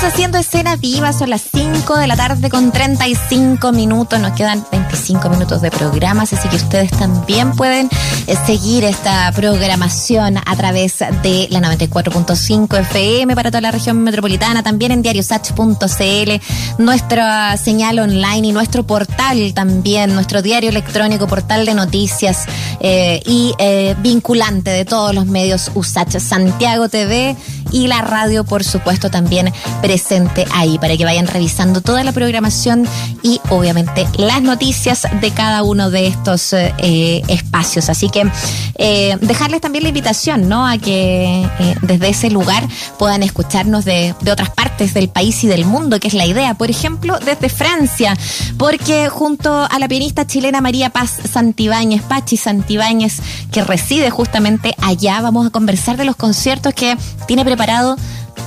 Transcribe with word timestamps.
Haciendo 0.00 0.38
escena 0.38 0.76
viva, 0.76 1.12
son 1.12 1.30
las 1.30 1.42
5 1.52 1.96
de 1.96 2.06
la 2.06 2.16
tarde 2.16 2.48
con 2.50 2.72
35 2.72 3.72
minutos, 3.72 4.18
nos 4.18 4.32
quedan 4.32 4.64
25 4.72 5.28
minutos 5.28 5.60
de 5.60 5.70
programas, 5.70 6.32
así 6.32 6.48
que 6.48 6.56
ustedes 6.56 6.90
también 6.90 7.52
pueden 7.52 7.88
eh, 8.26 8.34
seguir 8.46 8.84
esta 8.84 9.30
programación 9.32 10.38
a 10.38 10.56
través 10.56 10.98
de 11.22 11.46
la 11.50 11.60
94.5 11.60 12.80
FM 12.80 13.34
para 13.34 13.50
toda 13.50 13.60
la 13.60 13.70
región 13.70 14.02
metropolitana, 14.02 14.62
también 14.62 14.92
en 14.92 15.02
diariosach.cl, 15.02 16.82
nuestra 16.82 17.56
señal 17.56 17.98
online 17.98 18.48
y 18.48 18.52
nuestro 18.52 18.84
portal 18.84 19.52
también, 19.52 20.14
nuestro 20.14 20.42
diario 20.42 20.70
electrónico, 20.70 21.26
portal 21.26 21.66
de 21.66 21.74
noticias 21.74 22.46
eh, 22.80 23.20
y 23.26 23.52
eh, 23.58 23.94
vinculante 23.98 24.70
de 24.70 24.84
todos 24.84 25.14
los 25.14 25.26
medios 25.26 25.70
USACH, 25.74 26.18
Santiago 26.18 26.88
TV 26.88 27.36
y 27.70 27.86
la 27.86 28.02
radio, 28.02 28.44
por 28.44 28.64
supuesto, 28.64 29.10
también 29.10 29.52
presente 29.82 30.46
ahí 30.52 30.78
para 30.78 30.96
que 30.96 31.04
vayan 31.04 31.26
revisando 31.26 31.80
toda 31.80 32.04
la 32.04 32.12
programación 32.12 32.86
y 33.22 33.40
obviamente 33.50 34.06
las 34.16 34.42
noticias 34.42 35.06
de 35.20 35.30
cada 35.30 35.62
uno 35.62 35.90
de 35.90 36.06
estos 36.06 36.52
eh, 36.52 37.22
espacios. 37.28 37.88
Así 37.88 38.08
que 38.08 38.30
eh, 38.76 39.16
dejarles 39.20 39.60
también 39.60 39.82
la 39.82 39.88
invitación, 39.88 40.48
¿no? 40.48 40.66
A 40.66 40.78
que 40.78 41.42
eh, 41.42 41.74
desde 41.82 42.08
ese 42.08 42.30
lugar 42.30 42.66
puedan 42.98 43.22
escucharnos 43.22 43.84
de, 43.84 44.14
de 44.20 44.32
otras 44.32 44.50
partes 44.50 44.94
del 44.94 45.08
país 45.08 45.44
y 45.44 45.46
del 45.46 45.64
mundo, 45.64 46.00
que 46.00 46.08
es 46.08 46.14
la 46.14 46.26
idea. 46.26 46.54
Por 46.54 46.70
ejemplo, 46.70 47.18
desde 47.18 47.48
Francia, 47.48 48.16
porque 48.56 49.08
junto 49.08 49.66
a 49.70 49.78
la 49.78 49.88
pianista 49.88 50.26
chilena 50.26 50.60
María 50.60 50.90
Paz 50.90 51.18
Santibáñez, 51.30 52.02
Pachi 52.02 52.36
Santibáñez, 52.36 53.20
que 53.52 53.62
reside 53.62 54.10
justamente 54.10 54.74
allá, 54.80 55.20
vamos 55.20 55.46
a 55.46 55.50
conversar 55.50 55.96
de 55.96 56.04
los 56.04 56.16
conciertos 56.16 56.74
que 56.74 56.96
tiene 57.26 57.44
preparado 57.44 57.57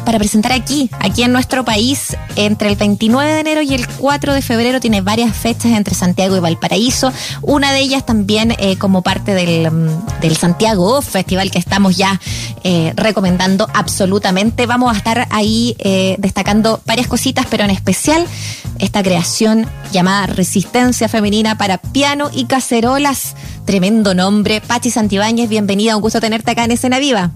para 0.06 0.18
presentar 0.18 0.52
aquí, 0.52 0.90
aquí 1.00 1.24
en 1.24 1.32
nuestro 1.32 1.64
país, 1.64 2.18
entre 2.36 2.70
el 2.70 2.76
29 2.76 3.34
de 3.34 3.40
enero 3.40 3.62
y 3.62 3.74
el 3.74 3.88
4 3.88 4.34
de 4.34 4.42
febrero 4.42 4.80
tiene 4.80 5.02
varias 5.02 5.36
fechas 5.36 5.74
entre 5.74 5.96
Santiago 5.96 6.36
y 6.36 6.40
Valparaíso, 6.40 7.14
una 7.42 7.72
de 7.72 7.80
ellas 7.80 8.06
también 8.06 8.56
eh, 8.58 8.78
como 8.78 9.02
parte 9.02 9.34
del, 9.34 9.70
del 10.22 10.38
Santiago 10.38 11.02
Festival 11.02 11.52
que 11.52 11.60
estamos 11.60 11.98
ya 11.98 12.20
eh, 12.64 12.94
recomendando 12.96 13.68
absolutamente. 13.74 14.66
Vamos 14.66 14.94
a 14.94 14.98
estar 14.98 15.28
ahí 15.32 15.76
eh, 15.80 16.16
destacando 16.20 16.82
varias 16.86 17.08
cositas, 17.08 17.46
pero 17.50 17.64
en 17.64 17.70
especial 17.70 18.26
esta 18.80 19.04
creación 19.04 19.68
llamada 19.92 20.28
Resistencia 20.28 21.08
Femenina 21.08 21.58
para 21.58 21.78
Piano 21.78 22.30
y 22.34 22.46
Cacerolas. 22.46 23.36
Tremendo 23.66 24.14
nombre. 24.14 24.62
Pachi 24.62 24.90
Santibáñez, 24.90 25.50
bienvenida, 25.50 25.96
un 25.96 26.02
gusto 26.02 26.20
tenerte 26.20 26.52
acá 26.52 26.66
en 26.66 26.72
Escena 26.72 27.00
Viva. 27.00 27.32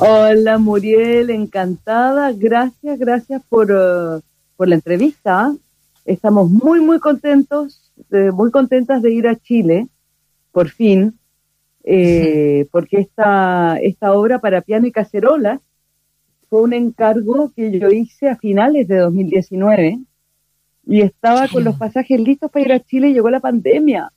Hola 0.00 0.58
Muriel, 0.58 1.30
encantada. 1.30 2.32
Gracias, 2.32 2.98
gracias 2.98 3.42
por, 3.48 3.70
uh, 3.70 4.20
por 4.56 4.66
la 4.68 4.74
entrevista. 4.74 5.54
Estamos 6.04 6.50
muy, 6.50 6.80
muy 6.80 6.98
contentos, 6.98 7.92
eh, 8.10 8.32
muy 8.32 8.50
contentas 8.50 9.02
de 9.02 9.12
ir 9.12 9.28
a 9.28 9.36
Chile, 9.36 9.86
por 10.50 10.68
fin, 10.68 11.16
eh, 11.84 12.66
porque 12.72 12.98
esta, 12.98 13.78
esta 13.80 14.12
obra 14.14 14.40
para 14.40 14.62
piano 14.62 14.86
y 14.88 14.92
cacerolas 14.92 15.60
fue 16.50 16.62
un 16.62 16.72
encargo 16.72 17.52
que 17.54 17.78
yo 17.78 17.88
hice 17.90 18.28
a 18.28 18.36
finales 18.36 18.88
de 18.88 18.96
2019 18.96 20.00
y 20.86 21.00
estaba 21.02 21.46
con 21.46 21.62
los 21.62 21.76
pasajes 21.76 22.20
listos 22.20 22.50
para 22.50 22.64
ir 22.64 22.72
a 22.72 22.80
Chile 22.80 23.10
y 23.10 23.14
llegó 23.14 23.30
la 23.30 23.40
pandemia. 23.40 24.10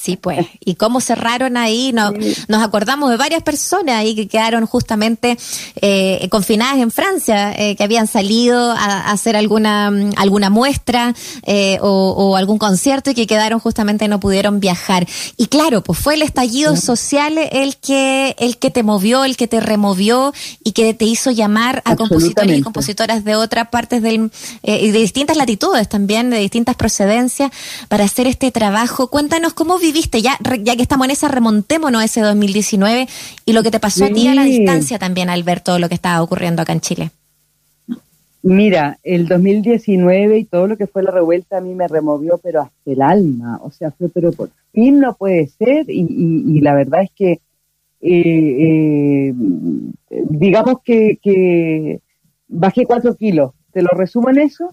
Sí, 0.00 0.16
pues. 0.16 0.46
¿Y 0.64 0.76
cómo 0.76 1.00
cerraron 1.00 1.56
ahí? 1.56 1.92
Nos, 1.92 2.12
nos 2.46 2.62
acordamos 2.62 3.10
de 3.10 3.16
varias 3.16 3.42
personas 3.42 3.96
ahí 3.96 4.14
que 4.14 4.28
quedaron 4.28 4.64
justamente 4.64 5.36
eh, 5.82 6.28
confinadas 6.30 6.78
en 6.78 6.92
Francia, 6.92 7.52
eh, 7.52 7.74
que 7.74 7.82
habían 7.82 8.06
salido 8.06 8.70
a, 8.70 8.76
a, 8.76 9.10
hacer 9.10 9.36
alguna, 9.36 9.90
alguna 10.16 10.50
muestra 10.50 11.14
eh, 11.42 11.78
o, 11.80 12.14
o, 12.16 12.36
algún 12.36 12.58
concierto 12.58 13.10
y 13.10 13.14
que 13.14 13.26
quedaron 13.26 13.58
justamente 13.58 14.06
no 14.06 14.20
pudieron 14.20 14.60
viajar. 14.60 15.06
Y 15.36 15.46
claro, 15.46 15.82
pues 15.82 15.98
fue 15.98 16.14
el 16.14 16.22
estallido 16.22 16.76
sí. 16.76 16.82
social 16.82 17.36
el 17.36 17.76
que, 17.78 18.36
el 18.38 18.58
que 18.58 18.70
te 18.70 18.84
movió, 18.84 19.24
el 19.24 19.36
que 19.36 19.48
te 19.48 19.58
removió 19.58 20.32
y 20.62 20.72
que 20.72 20.94
te 20.94 21.06
hizo 21.06 21.32
llamar 21.32 21.82
a 21.84 21.96
compositores 21.96 22.56
y 22.56 22.62
compositoras 22.62 23.24
de 23.24 23.34
otras 23.34 23.68
partes 23.68 24.00
del, 24.00 24.30
eh, 24.62 24.92
de 24.92 24.98
distintas 24.98 25.36
latitudes 25.36 25.88
también, 25.88 26.30
de 26.30 26.38
distintas 26.38 26.76
procedencias, 26.76 27.50
para 27.88 28.04
hacer 28.04 28.28
este 28.28 28.52
trabajo. 28.52 29.08
Cuéntanos 29.08 29.54
cómo 29.54 29.78
viviste, 29.92 30.22
ya, 30.22 30.38
ya 30.60 30.76
que 30.76 30.82
estamos 30.82 31.06
en 31.06 31.12
esa, 31.12 31.28
remontémonos 31.28 32.02
a 32.02 32.04
ese 32.04 32.20
2019 32.20 33.08
y 33.44 33.52
lo 33.52 33.62
que 33.62 33.70
te 33.70 33.80
pasó 33.80 34.06
sí. 34.06 34.10
a 34.10 34.14
ti 34.14 34.28
a 34.28 34.34
la 34.34 34.44
distancia 34.44 34.98
también 34.98 35.30
al 35.30 35.42
ver 35.42 35.60
todo 35.60 35.78
lo 35.78 35.88
que 35.88 35.94
estaba 35.94 36.22
ocurriendo 36.22 36.62
acá 36.62 36.72
en 36.72 36.80
Chile. 36.80 37.10
Mira, 38.42 38.98
el 39.02 39.26
2019 39.26 40.38
y 40.38 40.44
todo 40.44 40.68
lo 40.68 40.76
que 40.76 40.86
fue 40.86 41.02
la 41.02 41.10
revuelta 41.10 41.58
a 41.58 41.60
mí 41.60 41.74
me 41.74 41.88
removió, 41.88 42.38
pero 42.38 42.62
hasta 42.62 42.90
el 42.90 43.02
alma. 43.02 43.58
O 43.62 43.70
sea, 43.70 43.90
fue, 43.90 44.08
pero 44.08 44.32
por 44.32 44.50
fin 44.72 45.00
no 45.00 45.14
puede 45.14 45.48
ser. 45.48 45.90
Y, 45.90 46.00
y, 46.00 46.56
y 46.56 46.60
la 46.60 46.74
verdad 46.74 47.02
es 47.02 47.10
que, 47.16 47.40
eh, 48.00 49.32
eh, 49.32 49.34
digamos 50.30 50.76
que, 50.84 51.18
que 51.22 52.00
bajé 52.46 52.86
cuatro 52.86 53.16
kilos. 53.16 53.52
¿Te 53.72 53.82
lo 53.82 53.88
resumo 53.92 54.30
en 54.30 54.38
eso? 54.38 54.70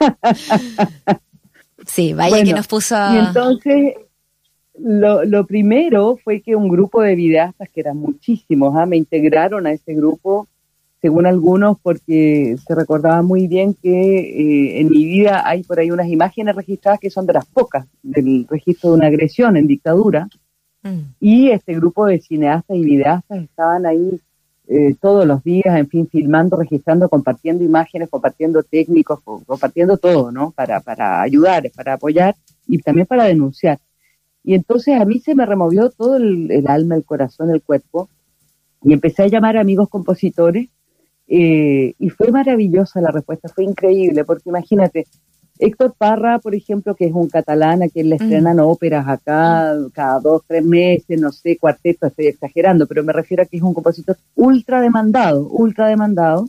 sí, 1.86 2.14
vaya 2.14 2.30
bueno, 2.30 2.46
que 2.46 2.54
nos 2.54 2.66
puso. 2.66 2.96
Y 3.14 3.18
entonces, 3.18 3.94
lo, 4.78 5.24
lo, 5.24 5.46
primero 5.46 6.16
fue 6.22 6.40
que 6.40 6.56
un 6.56 6.68
grupo 6.68 7.02
de 7.02 7.14
videastas, 7.14 7.68
que 7.70 7.80
eran 7.80 7.98
muchísimos, 7.98 8.74
¿eh? 8.80 8.86
me 8.86 8.96
integraron 8.96 9.66
a 9.66 9.72
ese 9.72 9.94
grupo, 9.94 10.48
según 11.00 11.26
algunos, 11.26 11.78
porque 11.80 12.56
se 12.64 12.74
recordaba 12.74 13.22
muy 13.22 13.48
bien 13.48 13.74
que 13.74 13.90
eh, 13.90 14.80
en 14.80 14.88
mi 14.88 15.04
vida 15.04 15.42
hay 15.46 15.62
por 15.62 15.78
ahí 15.78 15.90
unas 15.90 16.08
imágenes 16.08 16.54
registradas 16.54 17.00
que 17.00 17.10
son 17.10 17.26
de 17.26 17.34
las 17.34 17.46
pocas 17.46 17.86
del 18.02 18.46
registro 18.48 18.90
de 18.90 18.96
una 18.96 19.06
agresión 19.08 19.56
en 19.56 19.66
dictadura. 19.66 20.28
Mm. 20.82 21.00
Y 21.20 21.50
este 21.50 21.74
grupo 21.74 22.06
de 22.06 22.20
cineastas 22.20 22.76
y 22.76 22.84
videastas 22.84 23.42
estaban 23.42 23.84
ahí 23.84 24.20
eh, 24.68 24.94
todos 25.00 25.26
los 25.26 25.42
días, 25.42 25.76
en 25.76 25.88
fin, 25.88 26.08
filmando, 26.08 26.56
registrando, 26.56 27.08
compartiendo 27.08 27.62
imágenes, 27.64 28.08
compartiendo 28.08 28.62
técnicos, 28.62 29.20
compartiendo 29.20 29.98
todo, 29.98 30.30
¿no? 30.30 30.52
Para, 30.52 30.80
para 30.80 31.20
ayudar, 31.20 31.70
para 31.74 31.94
apoyar 31.94 32.36
y 32.66 32.78
también 32.78 33.06
para 33.06 33.24
denunciar. 33.24 33.78
Y 34.44 34.54
entonces 34.54 35.00
a 35.00 35.04
mí 35.04 35.20
se 35.20 35.34
me 35.34 35.46
removió 35.46 35.90
todo 35.90 36.16
el, 36.16 36.50
el 36.50 36.66
alma, 36.68 36.96
el 36.96 37.04
corazón, 37.04 37.50
el 37.50 37.62
cuerpo, 37.62 38.08
y 38.82 38.92
empecé 38.92 39.22
a 39.22 39.28
llamar 39.28 39.56
a 39.56 39.60
amigos 39.60 39.88
compositores, 39.88 40.68
eh, 41.28 41.94
y 41.98 42.10
fue 42.10 42.30
maravillosa 42.30 43.00
la 43.00 43.10
respuesta, 43.10 43.48
fue 43.48 43.64
increíble, 43.64 44.24
porque 44.24 44.50
imagínate, 44.50 45.06
Héctor 45.58 45.94
Parra, 45.96 46.38
por 46.40 46.54
ejemplo, 46.54 46.94
que 46.94 47.06
es 47.06 47.12
un 47.12 47.28
catalán 47.28 47.82
a 47.82 47.88
quien 47.88 48.08
le 48.08 48.16
estrenan 48.16 48.56
mm. 48.56 48.60
óperas 48.60 49.06
acá 49.06 49.74
cada 49.92 50.18
dos, 50.20 50.42
tres 50.46 50.64
meses, 50.64 51.20
no 51.20 51.30
sé, 51.30 51.56
cuarteto, 51.56 52.06
estoy 52.06 52.26
exagerando, 52.26 52.86
pero 52.86 53.04
me 53.04 53.12
refiero 53.12 53.42
a 53.42 53.46
que 53.46 53.58
es 53.58 53.62
un 53.62 53.72
compositor 53.72 54.16
ultra 54.34 54.80
demandado, 54.80 55.46
ultra 55.48 55.86
demandado. 55.86 56.48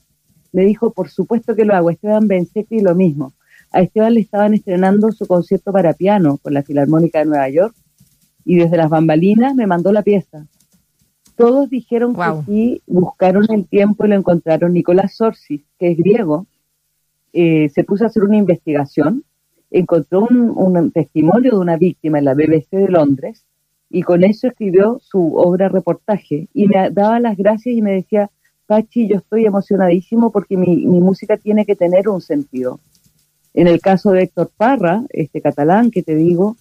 Me 0.51 0.63
dijo, 0.65 0.91
por 0.91 1.09
supuesto 1.09 1.55
que 1.55 1.65
lo 1.65 1.73
hago. 1.73 1.89
Esteban 1.89 2.27
Bensetti 2.27 2.79
lo 2.81 2.95
mismo. 2.95 3.33
A 3.71 3.81
Esteban 3.81 4.13
le 4.13 4.21
estaban 4.21 4.53
estrenando 4.53 5.11
su 5.11 5.25
concierto 5.27 5.71
para 5.71 5.93
piano 5.93 6.37
con 6.37 6.53
la 6.53 6.63
Filarmónica 6.63 7.19
de 7.19 7.25
Nueva 7.25 7.49
York 7.49 7.75
y 8.45 8.55
desde 8.55 8.77
las 8.77 8.89
bambalinas 8.89 9.55
me 9.55 9.67
mandó 9.67 9.91
la 9.91 10.03
pieza. 10.03 10.45
Todos 11.35 11.69
dijeron 11.69 12.13
wow. 12.13 12.39
que 12.45 12.51
sí, 12.51 12.81
buscaron 12.85 13.45
el 13.49 13.65
tiempo 13.65 14.05
y 14.05 14.09
lo 14.09 14.15
encontraron. 14.15 14.73
Nicolás 14.73 15.15
Sorsis, 15.15 15.61
que 15.79 15.91
es 15.91 15.97
griego, 15.97 16.45
eh, 17.33 17.69
se 17.69 17.83
puso 17.83 18.03
a 18.03 18.07
hacer 18.07 18.23
una 18.23 18.37
investigación, 18.37 19.23
encontró 19.71 20.27
un, 20.29 20.53
un, 20.55 20.91
testimonio 20.91 21.51
de 21.51 21.57
una 21.57 21.77
víctima 21.77 22.19
en 22.19 22.25
la 22.25 22.35
BBC 22.35 22.69
de 22.71 22.89
Londres 22.89 23.43
y 23.89 24.03
con 24.03 24.23
eso 24.23 24.47
escribió 24.47 24.99
su 25.01 25.35
obra 25.35 25.69
reportaje 25.69 26.47
y 26.53 26.67
me 26.67 26.91
daba 26.91 27.19
las 27.19 27.35
gracias 27.35 27.75
y 27.75 27.81
me 27.81 27.93
decía, 27.93 28.29
Pachi, 28.67 29.07
yo 29.07 29.17
estoy 29.17 29.45
emocionadísimo 29.45 30.31
porque 30.31 30.57
mi, 30.57 30.85
mi 30.85 31.01
música 31.01 31.37
tiene 31.37 31.65
que 31.65 31.75
tener 31.75 32.07
un 32.07 32.21
sentido. 32.21 32.79
En 33.55 33.67
el 33.67 33.81
caso 33.81 34.11
de 34.11 34.23
Héctor 34.23 34.51
Parra, 34.55 35.03
este 35.09 35.41
catalán 35.41 35.91
que 35.91 36.03
te 36.03 36.15
digo, 36.15 36.55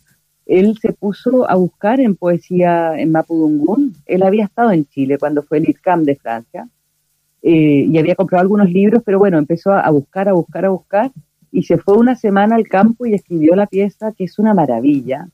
él 0.47 0.77
se 0.81 0.93
puso 0.93 1.49
a 1.49 1.55
buscar 1.55 2.01
en 2.01 2.17
poesía 2.17 2.99
en 2.99 3.13
Mapudungún. 3.13 3.95
Él 4.07 4.23
había 4.23 4.45
estado 4.45 4.73
en 4.73 4.87
Chile 4.87 5.19
cuando 5.19 5.43
fue 5.43 5.59
el 5.59 5.69
IRCAM 5.69 6.05
de 6.05 6.17
Francia 6.17 6.69
eh, 7.43 7.87
y 7.89 7.99
había 7.99 8.15
comprado 8.15 8.43
algunos 8.43 8.71
libros, 8.71 9.03
pero 9.05 9.19
bueno, 9.19 9.39
empezó 9.39 9.73
a 9.73 9.89
buscar, 9.91 10.29
a 10.29 10.33
buscar, 10.33 10.65
a 10.65 10.71
buscar 10.71 11.13
y 11.53 11.65
se 11.65 11.77
fue 11.77 11.97
una 11.97 12.17
semana 12.17 12.57
al 12.57 12.67
campo 12.67 13.05
y 13.07 13.15
escribió 13.15 13.55
la 13.55 13.67
pieza, 13.67 14.13
que 14.13 14.25
es 14.25 14.39
una 14.39 14.55
maravilla. 14.55 15.29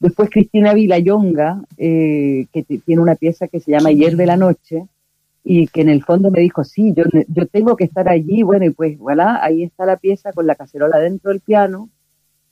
Después 0.00 0.30
Cristina 0.30 0.72
Vilayonga, 0.72 1.62
eh, 1.76 2.46
que 2.52 2.62
tiene 2.64 3.02
una 3.02 3.14
pieza 3.14 3.46
que 3.48 3.60
se 3.60 3.70
llama 3.70 3.90
Ayer 3.90 4.16
de 4.16 4.26
la 4.26 4.36
Noche, 4.36 4.86
y 5.44 5.66
que 5.68 5.82
en 5.82 5.88
el 5.88 6.02
fondo 6.04 6.30
me 6.30 6.40
dijo, 6.40 6.64
sí, 6.64 6.94
yo, 6.96 7.04
yo 7.28 7.46
tengo 7.46 7.76
que 7.76 7.84
estar 7.84 8.08
allí, 8.08 8.42
bueno, 8.42 8.64
y 8.64 8.70
pues 8.70 8.98
voilà, 8.98 9.42
ahí 9.42 9.62
está 9.62 9.84
la 9.84 9.96
pieza 9.96 10.32
con 10.32 10.46
la 10.46 10.54
cacerola 10.54 10.98
dentro 10.98 11.30
del 11.30 11.40
piano. 11.40 11.88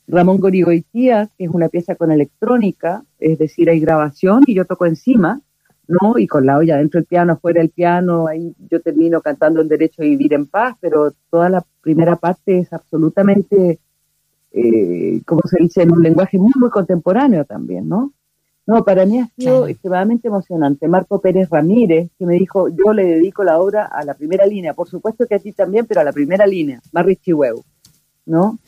Ramón 0.07 0.37
Gorigoitía, 0.39 1.29
que 1.37 1.45
es 1.45 1.49
una 1.49 1.69
pieza 1.69 1.95
con 1.95 2.11
electrónica, 2.11 3.03
es 3.19 3.37
decir, 3.37 3.69
hay 3.69 3.79
grabación 3.79 4.43
y 4.45 4.53
yo 4.53 4.65
toco 4.65 4.85
encima, 4.85 5.41
¿no? 5.87 6.17
Y 6.17 6.27
con 6.27 6.45
la 6.45 6.57
olla 6.57 6.77
dentro 6.77 6.99
del 6.99 7.07
piano, 7.07 7.37
fuera 7.37 7.61
del 7.61 7.69
piano, 7.69 8.27
ahí 8.27 8.53
yo 8.69 8.81
termino 8.81 9.21
cantando 9.21 9.61
el 9.61 9.67
derecho 9.67 10.01
a 10.01 10.05
vivir 10.05 10.33
en 10.33 10.47
paz, 10.47 10.75
pero 10.79 11.13
toda 11.29 11.49
la 11.49 11.65
primera 11.81 12.15
parte 12.15 12.59
es 12.59 12.73
absolutamente, 12.73 13.79
eh, 14.51 15.21
como 15.25 15.41
se 15.45 15.61
dice, 15.61 15.83
en 15.83 15.91
un 15.91 16.01
lenguaje 16.01 16.37
muy, 16.37 16.51
muy 16.55 16.69
contemporáneo 16.69 17.45
también, 17.45 17.87
¿no? 17.87 18.13
No, 18.67 18.83
para 18.83 19.05
mí 19.05 19.19
ha 19.19 19.27
sido 19.37 19.67
extremadamente 19.67 20.27
emocionante. 20.27 20.87
Marco 20.87 21.19
Pérez 21.19 21.49
Ramírez, 21.49 22.09
que 22.17 22.25
me 22.25 22.35
dijo, 22.35 22.69
yo 22.69 22.93
le 22.93 23.05
dedico 23.05 23.43
la 23.43 23.59
obra 23.59 23.85
a 23.85 24.05
la 24.05 24.13
primera 24.13 24.45
línea, 24.45 24.73
por 24.73 24.87
supuesto 24.87 25.25
que 25.25 25.35
a 25.35 25.39
ti 25.39 25.51
también, 25.51 25.85
pero 25.87 26.01
a 26.01 26.03
la 26.03 26.13
primera 26.13 26.45
línea, 26.45 26.79
Marri 26.91 27.15
Chihuahua, 27.15 27.63
¿no? 28.25 28.59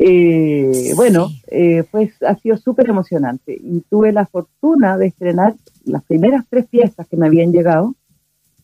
Eh, 0.00 0.92
bueno, 0.94 1.28
eh, 1.48 1.82
pues 1.90 2.22
ha 2.22 2.36
sido 2.36 2.56
súper 2.56 2.88
emocionante. 2.88 3.58
Y 3.60 3.80
tuve 3.90 4.12
la 4.12 4.26
fortuna 4.26 4.96
de 4.96 5.08
estrenar 5.08 5.56
las 5.84 6.04
primeras 6.04 6.44
tres 6.48 6.66
piezas 6.66 7.06
que 7.08 7.16
me 7.16 7.26
habían 7.26 7.52
llegado 7.52 7.94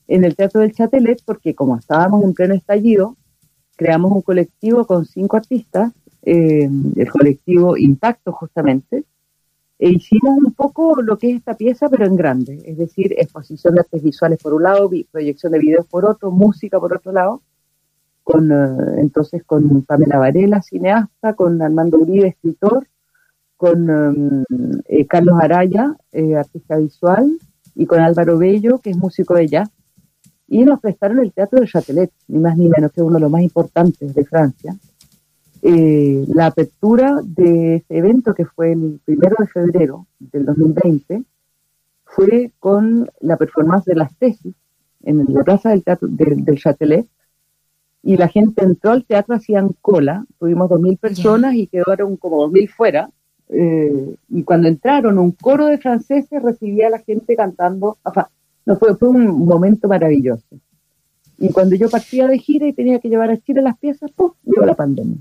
en 0.07 0.25
el 0.25 0.37
Teatro 0.37 0.61
del 0.61 0.73
Chatelet 0.73 1.23
porque 1.25 1.55
como 1.55 1.77
estábamos 1.77 2.23
en 2.23 2.35
pleno 2.35 2.55
estallido, 2.55 3.17
creamos 3.77 4.13
un 4.13 4.23
colectivo 4.23 4.87
con 4.87 5.05
cinco 5.07 5.37
artistas, 5.37 5.93
eh, 6.23 6.71
el 6.97 7.11
colectivo 7.11 7.77
Impacto 7.77 8.33
justamente, 8.33 9.05
e 9.77 9.89
hicimos 9.91 10.39
un 10.39 10.53
poco 10.53 11.03
lo 11.03 11.19
que 11.19 11.31
es 11.31 11.37
esta 11.39 11.57
pieza 11.57 11.89
pero 11.89 12.07
en 12.07 12.15
grande, 12.15 12.63
es 12.65 12.79
decir, 12.79 13.13
exposición 13.19 13.75
de 13.75 13.81
artes 13.81 14.03
visuales 14.03 14.39
por 14.41 14.55
un 14.55 14.63
lado, 14.63 14.89
proyección 15.11 15.51
de 15.53 15.59
videos 15.59 15.87
por 15.87 16.05
otro, 16.05 16.31
música 16.31 16.79
por 16.79 16.95
otro 16.95 17.11
lado, 17.11 17.43
con 18.25 18.51
eh, 18.51 19.01
entonces 19.01 19.45
con 19.45 19.83
Pamela 19.83 20.19
Varela, 20.19 20.63
cineasta, 20.63 21.35
con 21.35 21.61
Armando 21.63 21.99
Uribe, 21.99 22.29
escritor, 22.29 22.89
con 23.57 23.89
em, 23.89 24.43
eh, 24.87 25.07
Carlos 25.07 25.39
Araya, 25.41 25.95
eh, 26.11 26.35
artista 26.35 26.77
visual, 26.79 27.39
y 27.77 27.87
con 27.87 28.01
Álvaro 28.01 28.39
Bello, 28.39 28.79
que 28.79 28.91
es 28.91 28.97
músico 28.97 29.35
de 29.35 29.47
jazz. 29.47 29.71
Y 30.49 30.65
nos 30.65 30.81
prestaron 30.81 31.19
el 31.21 31.33
Teatro 31.33 31.61
de 31.61 31.67
Châtelet, 31.67 32.11
ni 32.29 32.39
más 32.39 32.57
ni 32.57 32.69
menos 32.69 32.93
que 32.93 33.03
uno 33.03 33.15
de 33.15 33.21
los 33.21 33.31
más 33.31 33.43
importantes 33.43 34.15
de 34.15 34.25
Francia. 34.25 34.75
la 35.63 36.47
apertura 36.47 37.21
de 37.25 37.77
ese 37.77 37.97
evento, 37.99 38.35
que 38.35 38.45
fue 38.45 38.73
el 38.73 39.01
primero 39.05 39.37
de 39.39 39.47
febrero 39.47 40.07
del 40.19 40.45
2020, 40.45 41.23
fue 42.05 42.53
con 42.59 43.09
la 43.21 43.37
performance 43.37 43.87
de 43.87 43.95
las 43.95 44.15
tesis 44.19 44.55
en 45.03 45.25
la 45.29 45.43
plaza 45.43 45.71
del, 45.71 45.83
teatro, 45.83 46.09
del 46.11 46.59
Châtelet, 46.59 47.07
y 48.05 48.19
la 48.19 48.29
gente 48.29 48.63
entró 48.63 48.91
al 48.93 49.05
teatro, 49.05 49.35
hacían 49.35 49.71
cola, 49.81 50.27
tuvimos 50.39 50.69
dos 50.69 50.81
mil 50.81 50.99
personas 50.99 51.55
y 51.55 51.67
quedaron 51.67 52.17
como 52.17 52.43
dos 52.43 52.53
mil 52.53 52.69
fuera. 52.69 53.09
Eh, 53.49 54.15
y 54.29 54.43
cuando 54.43 54.69
entraron, 54.69 55.19
un 55.19 55.33
coro 55.33 55.67
de 55.67 55.79
franceses 55.79 56.43
recibía 56.43 56.89
a 56.89 56.91
la 56.91 56.99
gente 56.99 57.35
cantando, 57.35 57.97
no 58.67 58.77
fue, 58.77 58.95
fue 58.97 59.09
un 59.09 59.47
momento 59.47 59.89
maravilloso. 59.89 60.45
Y 61.39 61.49
cuando 61.51 61.77
yo 61.77 61.89
partía 61.89 62.29
de 62.29 62.39
gira 62.39 62.67
y 62.67 62.75
tenía 62.75 62.99
que 62.99 63.09
llevar 63.09 63.31
a 63.31 63.39
Chile 63.39 63.63
las 63.63 63.79
piezas, 63.79 64.11
¡pum! 64.13 64.33
llegó 64.45 64.67
la 64.67 64.75
pandemia. 64.75 65.19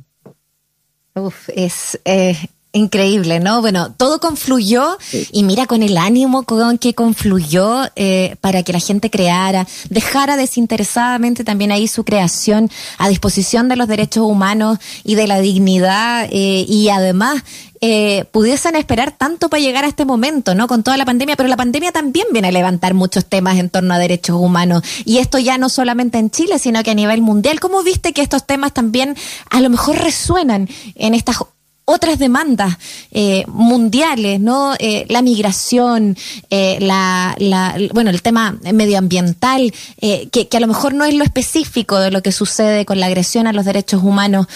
Uf, 1.15 1.49
es, 1.55 1.99
eh, 2.03 2.35
Increíble, 2.75 3.39
¿no? 3.39 3.61
Bueno, 3.61 3.91
todo 3.91 4.19
confluyó 4.19 4.97
y 5.31 5.43
mira 5.43 5.67
con 5.67 5.83
el 5.83 5.95
ánimo 5.95 6.41
con 6.41 6.79
que 6.79 6.95
confluyó 6.95 7.83
eh, 7.95 8.35
para 8.41 8.63
que 8.63 8.73
la 8.73 8.79
gente 8.79 9.11
creara, 9.11 9.67
dejara 9.91 10.37
desinteresadamente 10.37 11.43
también 11.43 11.71
ahí 11.71 11.87
su 11.87 12.03
creación 12.03 12.71
a 12.97 13.09
disposición 13.09 13.69
de 13.69 13.75
los 13.75 13.87
derechos 13.87 14.23
humanos 14.23 14.79
y 15.03 15.13
de 15.13 15.27
la 15.27 15.39
dignidad 15.39 16.27
eh, 16.31 16.65
y 16.67 16.89
además 16.89 17.43
eh, 17.79 18.25
pudiesen 18.31 18.75
esperar 18.75 19.11
tanto 19.11 19.49
para 19.49 19.61
llegar 19.61 19.83
a 19.83 19.87
este 19.87 20.03
momento, 20.03 20.55
¿no? 20.55 20.67
Con 20.67 20.81
toda 20.81 20.97
la 20.97 21.05
pandemia, 21.05 21.35
pero 21.35 21.49
la 21.49 21.57
pandemia 21.57 21.91
también 21.91 22.25
viene 22.31 22.47
a 22.47 22.51
levantar 22.51 22.95
muchos 22.95 23.27
temas 23.27 23.59
en 23.59 23.69
torno 23.69 23.93
a 23.93 23.99
derechos 23.99 24.37
humanos 24.39 24.81
y 25.05 25.19
esto 25.19 25.37
ya 25.37 25.59
no 25.59 25.69
solamente 25.69 26.17
en 26.17 26.31
Chile, 26.31 26.57
sino 26.57 26.81
que 26.81 26.89
a 26.89 26.95
nivel 26.95 27.21
mundial. 27.21 27.59
¿Cómo 27.59 27.83
viste 27.83 28.13
que 28.13 28.23
estos 28.23 28.47
temas 28.47 28.73
también 28.73 29.15
a 29.51 29.61
lo 29.61 29.69
mejor 29.69 29.99
resuenan 29.99 30.67
en 30.95 31.13
estas 31.13 31.37
otras 31.85 32.17
demandas 32.17 32.77
eh, 33.11 33.43
mundiales, 33.47 34.39
¿no? 34.39 34.73
Eh, 34.79 35.05
la 35.09 35.21
migración, 35.21 36.15
eh, 36.49 36.77
la, 36.79 37.35
la, 37.39 37.75
bueno, 37.93 38.09
el 38.09 38.21
tema 38.21 38.57
medioambiental, 38.73 39.73
que, 39.99 40.47
que, 40.47 40.57
a 40.57 40.59
lo 40.59 40.67
mejor 40.67 40.93
no 40.93 41.03
es 41.05 41.13
lo 41.13 41.23
específico 41.23 41.99
de 41.99 42.11
lo 42.11 42.21
que 42.21 42.31
sucede 42.31 42.85
con 42.85 42.99
la 42.99 43.07
agresión 43.07 43.47
a 43.47 43.53
los 43.53 43.65
derechos 43.65 44.03
humanos 44.03 44.47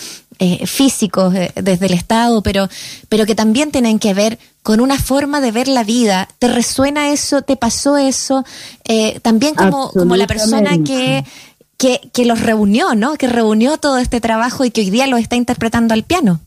físicos 0.66 1.34
desde 1.56 1.88
el 1.88 1.94
Estado, 1.94 2.44
pero, 2.44 2.70
pero 3.10 3.26
que 3.26 3.34
también 3.34 3.72
tienen 3.72 3.98
que 3.98 4.14
ver 4.14 4.38
con 4.62 4.80
una 4.82 5.00
forma 5.00 5.42
de 5.42 5.52
ver 5.52 5.68
la 5.68 5.84
vida. 5.84 6.28
¿Te 6.38 6.48
resuena 6.48 7.10
eso? 7.10 7.42
¿Te 7.42 7.56
pasó 7.56 7.98
eso? 7.98 8.46
también 9.24 9.56
como, 9.56 9.90
como 9.90 10.16
la 10.16 10.28
persona 10.28 10.78
que, 10.84 11.26
que, 11.78 12.02
que 12.14 12.26
los 12.26 12.42
reunió, 12.42 12.94
¿no? 12.94 13.16
Que 13.16 13.28
reunió 13.28 13.78
todo 13.78 13.98
este 13.98 14.22
trabajo 14.22 14.64
y 14.64 14.70
que 14.70 14.82
hoy 14.82 14.92
día 14.92 15.08
lo 15.08 15.18
está 15.18 15.36
interpretando 15.36 15.96
al 15.96 16.04
piano. 16.04 16.40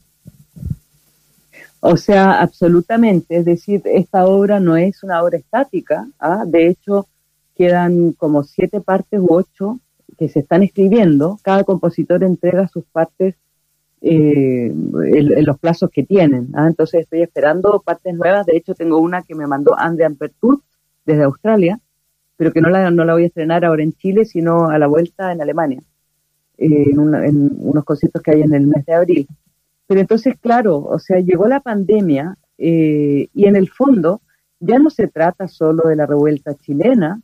O 1.81 1.97
sea, 1.97 2.41
absolutamente. 2.41 3.39
Es 3.39 3.45
decir, 3.45 3.83
esta 3.85 4.27
obra 4.27 4.61
no 4.61 4.77
es 4.77 5.03
una 5.03 5.23
obra 5.23 5.39
estática. 5.39 6.07
¿ah? 6.19 6.45
De 6.47 6.69
hecho, 6.69 7.09
quedan 7.57 8.13
como 8.13 8.45
siete 8.45 8.81
partes 8.81 9.21
u 9.21 9.27
ocho 9.31 9.81
que 10.19 10.29
se 10.29 10.41
están 10.41 10.63
escribiendo. 10.63 11.39
Cada 11.43 11.65
compositor 11.65 12.23
entrega 12.23 12.69
sus 12.69 12.85
partes 12.85 13.35
eh, 14.03 14.67
en, 14.67 15.45
los 15.45 15.59
plazos 15.59 15.91
que 15.91 16.03
tienen. 16.03 16.49
¿ah? 16.55 16.67
Entonces 16.67 17.03
estoy 17.03 17.23
esperando 17.23 17.83
partes 17.85 18.15
nuevas. 18.15 18.45
De 18.45 18.57
hecho, 18.57 18.75
tengo 18.75 18.99
una 18.99 19.23
que 19.23 19.35
me 19.35 19.47
mandó 19.47 19.79
Andrea 19.79 20.11
Pertut 20.11 20.63
desde 21.07 21.25
Australia, 21.25 21.81
pero 22.37 22.53
que 22.53 22.61
no 22.61 22.69
la, 22.69 22.91
no 22.91 23.07
la 23.07 23.15
voy 23.15 23.25
a 23.25 23.27
estrenar 23.27 23.65
ahora 23.65 23.83
en 23.83 23.95
Chile, 23.95 24.27
sino 24.27 24.69
a 24.69 24.79
la 24.79 24.87
vuelta 24.87 25.33
en 25.33 25.41
Alemania, 25.41 25.83
eh, 26.59 26.85
en, 26.93 27.15
en 27.15 27.51
unos 27.59 27.85
conciertos 27.85 28.23
que 28.23 28.33
hay 28.33 28.43
en 28.43 28.53
el 28.53 28.67
mes 28.67 28.85
de 28.85 28.95
abril. 28.95 29.29
Pero 29.91 30.03
entonces, 30.03 30.37
claro, 30.41 30.85
o 30.85 31.01
sea, 31.01 31.19
llegó 31.19 31.49
la 31.49 31.59
pandemia 31.59 32.37
eh, 32.59 33.27
y 33.35 33.47
en 33.47 33.57
el 33.57 33.69
fondo 33.69 34.21
ya 34.61 34.79
no 34.79 34.89
se 34.89 35.09
trata 35.09 35.49
solo 35.49 35.89
de 35.89 35.97
la 35.97 36.07
revuelta 36.07 36.55
chilena, 36.55 37.21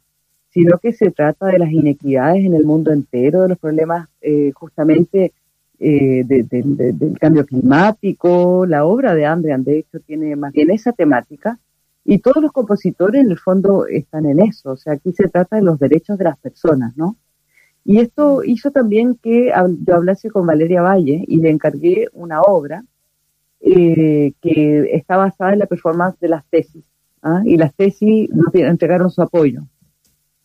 sino 0.48 0.78
que 0.78 0.92
se 0.92 1.12
trata 1.12 1.46
de 1.46 1.60
las 1.60 1.70
inequidades 1.70 2.44
en 2.44 2.54
el 2.56 2.64
mundo 2.64 2.90
entero, 2.90 3.42
de 3.42 3.50
los 3.50 3.58
problemas 3.58 4.08
eh, 4.20 4.50
justamente 4.50 5.32
eh, 5.78 6.24
del 6.26 7.16
cambio 7.20 7.46
climático. 7.46 8.66
La 8.66 8.84
obra 8.84 9.14
de 9.14 9.26
Andrean, 9.26 9.62
de 9.62 9.78
hecho, 9.78 10.00
tiene 10.00 10.34
más 10.34 10.52
bien 10.52 10.72
esa 10.72 10.90
temática 10.90 11.60
y 12.04 12.18
todos 12.18 12.42
los 12.42 12.50
compositores 12.50 13.22
en 13.22 13.30
el 13.30 13.38
fondo 13.38 13.86
están 13.86 14.26
en 14.26 14.40
eso. 14.40 14.72
O 14.72 14.76
sea, 14.76 14.94
aquí 14.94 15.12
se 15.12 15.28
trata 15.28 15.54
de 15.54 15.62
los 15.62 15.78
derechos 15.78 16.18
de 16.18 16.24
las 16.24 16.38
personas, 16.38 16.96
¿no? 16.96 17.16
Y 17.88 18.00
esto 18.00 18.42
hizo 18.42 18.72
también 18.72 19.14
que 19.14 19.52
yo 19.86 19.94
hablase 19.94 20.28
con 20.28 20.44
Valeria 20.44 20.82
Valle 20.82 21.24
y 21.28 21.36
le 21.36 21.50
encargué 21.50 22.08
una 22.12 22.40
obra 22.40 22.84
eh, 23.60 24.32
que 24.42 24.90
está 24.92 25.16
basada 25.16 25.52
en 25.52 25.60
la 25.60 25.66
performance 25.66 26.18
de 26.18 26.28
las 26.28 26.44
tesis. 26.46 26.84
¿ah? 27.22 27.42
Y 27.44 27.56
las 27.56 27.72
tesis 27.76 28.28
nos 28.30 28.52
entregaron 28.52 29.08
su 29.08 29.22
apoyo. 29.22 29.62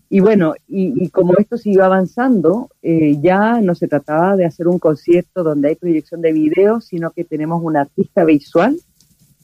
Y 0.07 0.19
bueno, 0.19 0.53
y, 0.67 1.09
como 1.09 1.33
esto 1.39 1.57
siguió 1.57 1.83
avanzando, 1.83 2.69
eh, 2.83 3.17
ya 3.19 3.59
no 3.59 3.73
se 3.73 3.87
trataba 3.87 4.35
de 4.35 4.45
hacer 4.45 4.67
un 4.67 4.77
concierto 4.77 5.41
donde 5.41 5.69
hay 5.69 5.75
proyección 5.75 6.21
de 6.21 6.33
videos, 6.33 6.85
sino 6.85 7.09
que 7.09 7.23
tenemos 7.23 7.63
una 7.63 7.81
artista 7.81 8.23
visual 8.23 8.77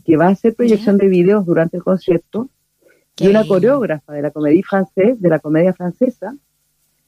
que 0.05 0.17
va 0.17 0.27
a 0.27 0.31
hacer 0.31 0.53
proyección 0.53 0.97
de 0.97 1.07
videos 1.07 1.47
durante 1.47 1.77
el 1.77 1.83
concierto 1.83 2.49
y 3.17 3.27
una 3.27 3.47
coreógrafa 3.47 4.13
de 4.13 4.21
la 4.21 4.29
comedia 4.29 4.61
francés, 4.69 5.19
de 5.19 5.29
la 5.29 5.39
comedia 5.39 5.73
francesa, 5.73 6.35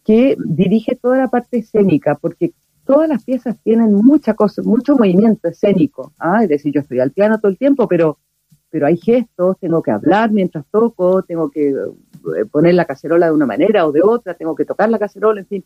que 0.05 0.35
dirige 0.43 0.95
toda 0.95 1.17
la 1.17 1.27
parte 1.27 1.59
escénica, 1.59 2.15
porque 2.15 2.53
todas 2.85 3.07
las 3.07 3.23
piezas 3.23 3.55
tienen 3.63 3.93
mucha 3.93 4.33
cosa, 4.33 4.61
mucho 4.63 4.97
movimiento 4.97 5.47
escénico. 5.47 6.11
¿ah? 6.19 6.43
Es 6.43 6.49
decir, 6.49 6.73
yo 6.73 6.81
estoy 6.81 6.99
al 6.99 7.11
piano 7.11 7.39
todo 7.39 7.51
el 7.51 7.57
tiempo, 7.57 7.87
pero, 7.87 8.17
pero 8.69 8.87
hay 8.87 8.97
gestos, 8.97 9.57
tengo 9.59 9.83
que 9.83 9.91
hablar 9.91 10.31
mientras 10.31 10.65
toco, 10.71 11.21
tengo 11.23 11.51
que 11.51 11.69
eh, 11.69 12.45
poner 12.51 12.73
la 12.73 12.85
cacerola 12.85 13.27
de 13.27 13.33
una 13.33 13.45
manera 13.45 13.85
o 13.85 13.91
de 13.91 14.01
otra, 14.01 14.33
tengo 14.33 14.55
que 14.55 14.65
tocar 14.65 14.89
la 14.89 14.99
cacerola, 14.99 15.41
en 15.41 15.47
fin. 15.47 15.63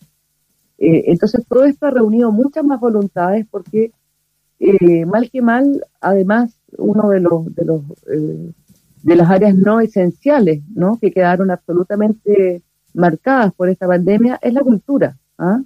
Eh, 0.77 1.05
entonces, 1.07 1.45
todo 1.47 1.63
esto 1.63 1.85
ha 1.85 1.91
reunido 1.91 2.31
muchas 2.31 2.65
más 2.65 2.79
voluntades 2.79 3.45
porque, 3.49 3.91
eh, 4.59 5.05
mal 5.05 5.29
que 5.31 5.41
mal, 5.41 5.85
además, 6.01 6.59
uno 6.77 7.09
de 7.09 7.19
los, 7.21 7.55
de 7.55 7.65
los 7.65 7.81
de 9.03 9.15
las 9.15 9.29
áreas 9.29 9.55
no 9.55 9.81
esenciales, 9.81 10.63
¿no? 10.73 10.97
Que 10.99 11.11
quedaron 11.11 11.51
absolutamente 11.51 12.63
marcadas 12.93 13.53
por 13.53 13.69
esta 13.69 13.87
pandemia 13.87 14.39
es 14.41 14.53
la 14.53 14.61
cultura. 14.61 15.17
¿ah? 15.37 15.61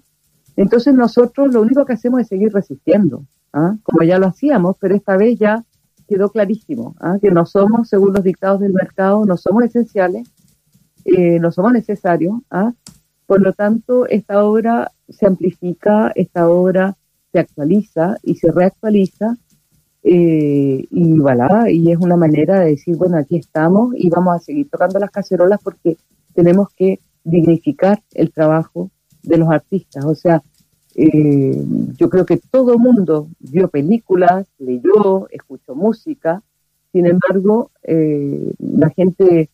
Entonces 0.56 0.94
nosotros 0.94 1.54
lo 1.54 1.62
único 1.62 1.86
que 1.86 1.94
hacemos 1.94 2.22
es 2.22 2.28
seguir 2.28 2.52
resistiendo, 2.54 3.24
¿ah? 3.54 3.76
como 3.84 4.04
ya 4.04 4.18
lo 4.20 4.28
hacíamos, 4.28 4.76
pero 4.80 4.96
esta 4.96 5.18
vez 5.18 5.38
ya 5.40 5.64
quedó 6.08 6.30
clarísimo 6.30 6.96
¿ah? 7.00 7.18
que 7.22 7.32
no 7.32 7.46
somos, 7.46 7.90
según 7.90 8.14
los 8.14 8.24
dictados 8.24 8.60
del 8.62 8.74
mercado, 8.74 9.26
no 9.26 9.38
somos 9.38 9.64
esenciales, 9.64 10.28
eh, 11.06 11.40
no 11.40 11.52
somos 11.52 11.74
necesarios. 11.74 12.36
Por 13.26 13.42
lo 13.42 13.52
tanto, 13.54 14.08
esta 14.08 14.44
obra 14.44 14.92
se 15.10 15.26
amplifica, 15.26 16.12
esta 16.16 16.50
obra 16.50 16.96
se 17.32 17.40
actualiza 17.40 18.18
y 18.24 18.36
se 18.36 18.52
reactualiza 18.52 19.38
Eh, 20.10 20.86
y 20.90 21.20
voilà, 21.20 21.70
y 21.70 21.92
es 21.92 21.98
una 21.98 22.16
manera 22.16 22.62
de 22.62 22.70
decir, 22.72 22.96
bueno, 22.96 23.18
aquí 23.18 23.36
estamos 23.38 23.94
y 23.98 24.10
vamos 24.10 24.36
a 24.36 24.40
seguir 24.40 24.70
tocando 24.70 25.00
las 25.00 25.12
cacerolas 25.12 25.60
porque 25.62 25.98
tenemos 26.34 26.70
que 26.78 27.00
dignificar 27.28 28.02
el 28.14 28.32
trabajo 28.32 28.90
de 29.22 29.38
los 29.38 29.50
artistas. 29.50 30.06
O 30.06 30.16
sea, 30.16 30.42
eh, 30.96 31.64
yo 31.98 32.10
creo 32.10 32.26
que 32.26 32.38
todo 32.38 32.74
el 32.74 32.80
mundo 32.80 33.28
vio 33.40 33.70
películas, 33.70 34.48
leyó, 34.58 35.28
escuchó 35.30 35.76
música, 35.76 36.42
sin 36.92 37.06
embargo, 37.06 37.72
eh, 37.84 38.54
la 38.60 38.90
gente 38.90 39.50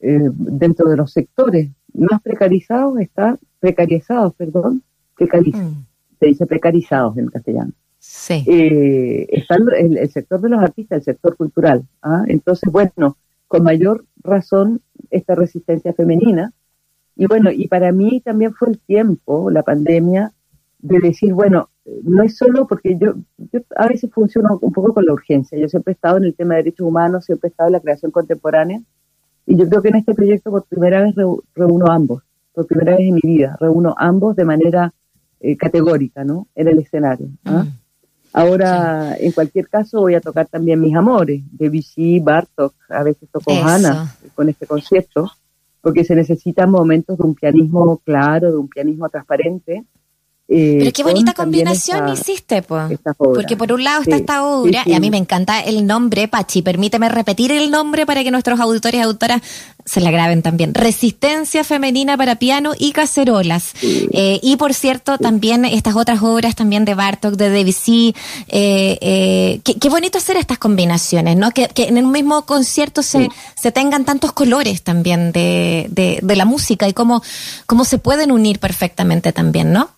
eh, 0.00 0.30
dentro 0.32 0.88
de 0.88 0.96
los 0.96 1.12
sectores 1.12 1.70
más 1.92 2.22
precarizados 2.22 2.98
está, 3.00 3.36
precarizados, 3.58 4.34
perdón, 4.34 4.82
precarizados, 5.16 5.72
mm. 5.72 5.86
se 6.20 6.26
dice 6.26 6.46
precarizados 6.46 7.18
en 7.18 7.28
castellano. 7.28 7.72
Sí. 7.98 8.44
está 9.30 9.56
el, 9.56 9.98
el, 9.98 10.10
sector 10.10 10.40
de 10.40 10.48
los 10.48 10.62
artistas, 10.62 10.98
el 10.98 11.04
sector 11.04 11.36
cultural. 11.36 11.84
¿ah? 12.02 12.22
Entonces, 12.28 12.70
bueno, 12.70 13.16
con 13.48 13.64
mayor 13.64 14.04
razón 14.22 14.80
esta 15.10 15.34
resistencia 15.34 15.92
femenina. 15.92 16.52
Y 17.16 17.26
bueno, 17.26 17.50
y 17.50 17.66
para 17.66 17.92
mí 17.92 18.20
también 18.20 18.52
fue 18.52 18.68
el 18.68 18.78
tiempo, 18.78 19.50
la 19.50 19.62
pandemia, 19.62 20.32
de 20.78 20.98
decir, 21.00 21.32
bueno, 21.32 21.70
no 22.02 22.22
es 22.22 22.36
solo 22.36 22.66
porque 22.66 22.96
yo, 22.98 23.14
yo 23.38 23.60
a 23.76 23.88
veces 23.88 24.10
funciono 24.12 24.58
un 24.60 24.72
poco 24.72 24.92
con 24.92 25.04
la 25.04 25.12
urgencia. 25.12 25.58
Yo 25.58 25.68
siempre 25.68 25.92
he 25.92 25.94
estado 25.94 26.18
en 26.18 26.24
el 26.24 26.34
tema 26.34 26.54
de 26.54 26.64
derechos 26.64 26.86
humanos, 26.86 27.24
siempre 27.24 27.48
he 27.48 27.50
estado 27.50 27.68
en 27.68 27.72
la 27.74 27.80
creación 27.80 28.10
contemporánea. 28.10 28.82
Y 29.46 29.56
yo 29.56 29.68
creo 29.68 29.82
que 29.82 29.88
en 29.88 29.96
este 29.96 30.14
proyecto 30.14 30.50
por 30.50 30.64
primera 30.64 31.02
vez 31.02 31.14
reúno 31.54 31.86
ambos, 31.86 32.22
por 32.52 32.66
primera 32.66 32.96
vez 32.96 33.08
en 33.08 33.14
mi 33.14 33.20
vida, 33.22 33.56
reúno 33.60 33.94
ambos 33.96 34.36
de 34.36 34.44
manera 34.44 34.92
eh, 35.40 35.56
categórica, 35.56 36.24
¿no? 36.24 36.48
En 36.54 36.68
el 36.68 36.78
escenario. 36.78 37.28
¿ah? 37.44 37.64
Mm. 37.64 37.68
Ahora, 38.32 39.16
en 39.18 39.32
cualquier 39.32 39.68
caso, 39.68 40.00
voy 40.00 40.14
a 40.14 40.20
tocar 40.20 40.46
también 40.46 40.80
mis 40.80 40.94
amores, 40.94 41.42
Debussy, 41.52 42.20
Bartok, 42.20 42.74
a 42.90 43.02
veces 43.02 43.30
toco 43.30 43.52
Hanna 43.52 44.14
con 44.34 44.48
este 44.48 44.66
concierto, 44.66 45.30
porque 45.86 46.02
se 46.02 46.16
necesitan 46.16 46.68
momentos 46.68 47.16
de 47.16 47.22
un 47.22 47.36
pianismo 47.36 47.98
claro, 47.98 48.50
de 48.50 48.56
un 48.56 48.66
pianismo 48.66 49.08
transparente, 49.08 49.84
eh, 50.48 50.76
Pero 50.78 50.92
qué 50.92 51.02
bonita 51.02 51.34
combinación 51.34 52.08
hiciste, 52.12 52.62
pues. 52.62 52.98
Porque 53.18 53.56
por 53.56 53.72
un 53.72 53.82
lado 53.82 54.02
está 54.02 54.16
esta 54.16 54.44
obra, 54.44 54.82
y 54.86 54.94
a 54.94 55.00
mí 55.00 55.10
me 55.10 55.16
encanta 55.16 55.60
el 55.60 55.86
nombre, 55.86 56.28
Pachi, 56.28 56.62
permíteme 56.62 57.08
repetir 57.08 57.50
el 57.50 57.70
nombre 57.70 58.06
para 58.06 58.22
que 58.22 58.30
nuestros 58.30 58.60
auditores 58.60 59.00
y 59.00 59.02
auditoras 59.02 59.42
se 59.84 60.00
la 60.00 60.12
graben 60.12 60.42
también. 60.42 60.72
Resistencia 60.72 61.64
femenina 61.64 62.16
para 62.16 62.36
piano 62.36 62.72
y 62.78 62.92
cacerolas. 62.92 63.72
Eh, 63.82 64.38
y 64.40 64.56
por 64.56 64.72
cierto, 64.72 65.18
también 65.18 65.64
estas 65.64 65.96
otras 65.96 66.22
obras 66.22 66.54
también 66.54 66.84
de 66.84 66.94
Bartok, 66.94 67.34
de 67.34 67.50
Debussy. 67.50 68.14
Eh, 68.46 69.60
qué, 69.64 69.88
bonito 69.88 70.18
hacer 70.18 70.36
estas 70.36 70.58
combinaciones, 70.58 71.36
¿no? 71.36 71.50
Que, 71.50 71.68
en 71.76 72.04
un 72.04 72.12
mismo 72.12 72.46
concierto 72.46 73.02
se, 73.02 73.28
se 73.56 73.72
tengan 73.72 74.04
tantos 74.04 74.32
colores 74.32 74.82
también 74.82 75.32
de, 75.32 75.86
de, 75.90 76.20
de 76.22 76.36
la 76.36 76.44
música 76.44 76.88
y 76.88 76.92
cómo, 76.92 77.22
cómo 77.66 77.84
se 77.84 77.98
pueden 77.98 78.30
unir 78.30 78.60
perfectamente 78.60 79.32
también, 79.32 79.72
¿no? 79.72 79.95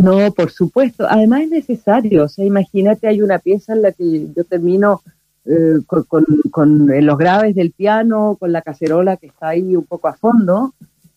No, 0.00 0.32
por 0.32 0.50
supuesto. 0.50 1.06
Además 1.08 1.42
es 1.42 1.50
necesario. 1.50 2.24
O 2.24 2.28
sea, 2.28 2.44
imagínate, 2.44 3.06
hay 3.06 3.20
una 3.20 3.38
pieza 3.38 3.74
en 3.74 3.82
la 3.82 3.92
que 3.92 4.28
yo 4.34 4.44
termino 4.44 5.02
eh, 5.44 5.78
con, 5.86 6.86
los 6.86 7.18
graves 7.18 7.54
del 7.54 7.72
piano, 7.72 8.36
con 8.40 8.50
la 8.50 8.62
cacerola 8.62 9.18
que 9.18 9.26
está 9.26 9.48
ahí 9.48 9.76
un 9.76 9.84
poco 9.84 10.08
a 10.08 10.14
fondo, 10.14 10.74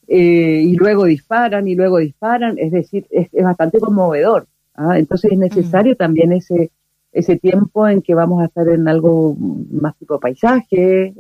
eh, 0.08 0.64
y 0.66 0.76
luego 0.76 1.06
disparan 1.06 1.68
y 1.68 1.76
luego 1.76 2.00
disparan. 2.00 2.58
Es 2.58 2.72
decir, 2.72 3.08
es, 3.10 3.30
bastante 3.32 3.80
conmovedor. 3.80 4.48
¿ah? 4.76 5.00
Entonces 5.00 5.32
es 5.32 5.38
necesario 5.38 5.96
también 5.96 6.34
ese 6.34 6.72
ese 7.14 7.38
tiempo 7.38 7.88
en 7.88 8.02
que 8.02 8.16
vamos 8.16 8.42
a 8.42 8.46
estar 8.46 8.68
en 8.68 8.88
algo 8.88 9.36
más 9.38 9.96
tipo 9.98 10.20
paisaje, 10.20 11.14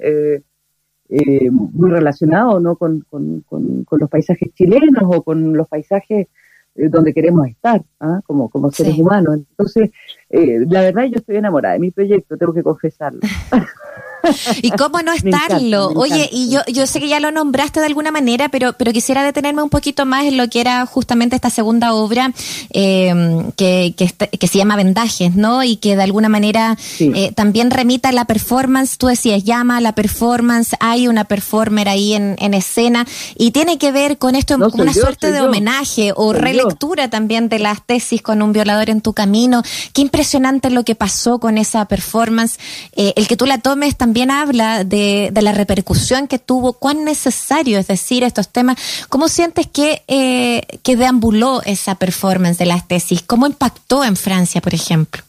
eh, 1.07 1.51
muy 1.51 1.91
relacionado 1.91 2.59
¿no? 2.59 2.75
Con, 2.75 3.01
con, 3.01 3.45
los 3.91 4.09
paisajes 4.09 4.51
chilenos 4.55 5.03
o 5.05 5.21
con 5.21 5.53
los 5.53 5.67
paisajes 5.67 6.25
eh, 6.25 6.29
donde 6.75 7.13
queremos 7.13 7.47
estar 7.47 7.83
¿ah? 7.99 8.21
como, 8.25 8.49
como 8.49 8.71
seres 8.71 8.97
humanos. 8.97 9.39
Entonces, 9.49 9.91
eh, 10.29 10.65
la 10.67 10.81
verdad 10.81 11.05
yo 11.05 11.17
estoy 11.17 11.37
enamorada 11.37 11.73
de 11.73 11.79
mi 11.79 11.91
proyecto, 11.91 12.37
tengo 12.37 12.53
que 12.53 12.63
confesarlo. 12.63 13.19
¿Y 14.61 14.71
cómo 14.71 15.01
no 15.01 15.13
estarlo? 15.13 15.89
Oye, 15.95 16.29
y 16.31 16.49
yo, 16.49 16.61
yo 16.67 16.87
sé 16.87 16.99
que 16.99 17.07
ya 17.07 17.19
lo 17.19 17.31
nombraste 17.31 17.79
de 17.79 17.85
alguna 17.85 18.11
manera, 18.11 18.49
pero, 18.49 18.73
pero 18.73 18.91
quisiera 18.91 19.23
detenerme 19.23 19.63
un 19.63 19.69
poquito 19.69 20.05
más 20.05 20.25
en 20.25 20.37
lo 20.37 20.47
que 20.49 20.61
era 20.61 20.85
justamente 20.85 21.35
esta 21.35 21.49
segunda 21.49 21.93
obra 21.93 22.31
em, 22.69 23.51
que, 23.53 23.93
que, 23.97 24.47
se 24.47 24.57
llama 24.57 24.75
Vendajes, 24.75 25.35
¿no? 25.35 25.63
Y 25.63 25.77
que 25.77 25.95
de 25.95 26.03
alguna 26.03 26.29
manera 26.29 26.77
eh, 26.99 27.31
también 27.33 27.71
remita 27.71 28.09
a 28.09 28.11
la 28.11 28.25
performance, 28.25 28.97
tú 28.97 29.07
decías, 29.07 29.43
llama 29.43 29.77
a 29.77 29.81
la 29.81 29.93
performance, 29.93 30.75
hay 30.79 31.07
una 31.07 31.23
performer 31.25 31.89
ahí 31.89 32.13
en, 32.13 32.35
en 32.39 32.53
escena 32.53 33.05
y 33.35 33.51
tiene 33.51 33.77
que 33.77 33.91
ver 33.91 34.17
con 34.17 34.35
esto, 34.35 34.55
una 34.55 34.93
suerte 34.93 35.31
de 35.31 35.41
homenaje 35.41 36.13
o 36.15 36.33
relectura 36.33 37.09
también 37.09 37.49
de 37.49 37.59
las 37.59 37.85
tesis 37.85 38.21
con 38.21 38.41
un 38.41 38.53
violador 38.53 38.89
en 38.89 39.01
tu 39.01 39.13
camino. 39.13 39.63
Qué 39.93 40.01
impresionante 40.01 40.69
lo 40.69 40.83
que 40.83 40.95
pasó 40.95 41.39
con 41.39 41.57
esa 41.57 41.85
performance. 41.85 42.57
Eh, 42.95 43.13
el 43.15 43.27
que 43.27 43.37
tú 43.37 43.45
la 43.45 43.57
tomes 43.57 43.95
también 43.95 44.12
también 44.13 44.29
habla 44.29 44.83
de, 44.83 45.33
la 45.41 45.53
repercusión 45.53 46.27
que 46.27 46.37
tuvo, 46.37 46.73
cuán 46.73 47.03
necesario 47.03 47.79
es 47.79 47.87
decir 47.87 48.23
estos 48.23 48.47
temas. 48.47 48.77
¿Cómo 49.09 49.27
sientes 49.27 49.65
que, 49.65 50.03
eh, 50.07 50.61
que 50.83 50.95
deambuló 50.95 51.63
esa 51.65 51.95
performance 51.95 52.59
de 52.59 52.67
las 52.67 52.87
tesis? 52.87 53.23
¿Cómo 53.23 53.47
impactó 53.47 54.03
en 54.03 54.15
Francia, 54.15 54.61
por 54.61 54.75
ejemplo? 54.75 55.23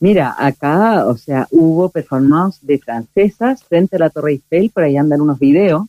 Mira, 0.00 0.34
acá, 0.36 1.06
o 1.06 1.16
sea, 1.16 1.46
hubo 1.52 1.88
performance 1.88 2.58
de 2.62 2.80
francesas 2.80 3.62
frente 3.62 3.94
a 3.94 4.00
la 4.00 4.10
Torre 4.10 4.32
Eiffel, 4.32 4.72
por 4.74 4.82
ahí 4.82 4.96
andan 4.96 5.20
unos 5.20 5.38
videos. 5.38 5.86